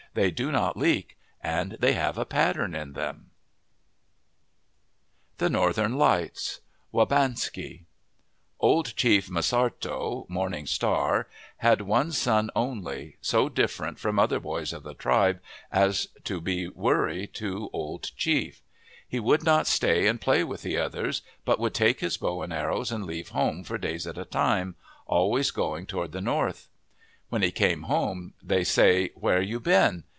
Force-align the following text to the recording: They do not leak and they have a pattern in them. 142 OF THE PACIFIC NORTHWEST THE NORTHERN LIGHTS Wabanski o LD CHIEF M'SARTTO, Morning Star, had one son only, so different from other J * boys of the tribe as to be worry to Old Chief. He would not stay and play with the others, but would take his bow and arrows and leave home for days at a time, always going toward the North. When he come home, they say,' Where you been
They 0.13 0.29
do 0.29 0.51
not 0.51 0.75
leak 0.75 1.15
and 1.41 1.77
they 1.79 1.93
have 1.93 2.17
a 2.17 2.25
pattern 2.25 2.75
in 2.75 2.91
them. 2.91 3.31
142 5.39 5.45
OF 5.69 5.75
THE 5.75 5.81
PACIFIC 5.83 5.87
NORTHWEST 5.87 5.87
THE 5.87 5.87
NORTHERN 5.87 5.97
LIGHTS 5.97 6.59
Wabanski 7.73 7.85
o 8.59 8.73
LD 8.79 8.95
CHIEF 8.97 9.29
M'SARTTO, 9.29 10.25
Morning 10.27 10.65
Star, 10.65 11.29
had 11.59 11.79
one 11.83 12.11
son 12.11 12.49
only, 12.57 13.15
so 13.21 13.47
different 13.47 13.99
from 13.99 14.19
other 14.19 14.39
J 14.39 14.43
* 14.43 14.43
boys 14.43 14.73
of 14.73 14.83
the 14.83 14.93
tribe 14.95 15.39
as 15.71 16.09
to 16.25 16.41
be 16.41 16.67
worry 16.67 17.25
to 17.27 17.69
Old 17.71 18.11
Chief. 18.17 18.61
He 19.07 19.21
would 19.21 19.45
not 19.45 19.65
stay 19.65 20.07
and 20.07 20.19
play 20.19 20.43
with 20.43 20.61
the 20.63 20.77
others, 20.77 21.21
but 21.45 21.57
would 21.57 21.73
take 21.73 22.01
his 22.01 22.17
bow 22.17 22.41
and 22.41 22.51
arrows 22.51 22.91
and 22.91 23.05
leave 23.05 23.29
home 23.29 23.63
for 23.63 23.77
days 23.77 24.05
at 24.05 24.17
a 24.17 24.25
time, 24.25 24.75
always 25.07 25.51
going 25.51 25.85
toward 25.85 26.11
the 26.11 26.19
North. 26.19 26.67
When 27.29 27.43
he 27.43 27.49
come 27.49 27.83
home, 27.83 28.33
they 28.43 28.65
say,' 28.65 29.11
Where 29.15 29.41
you 29.41 29.61
been 29.61 30.03